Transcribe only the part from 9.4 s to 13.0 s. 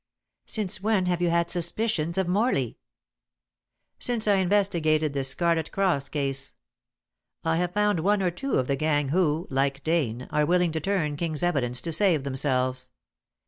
like Dane, are willing to turn King's evidence to save themselves.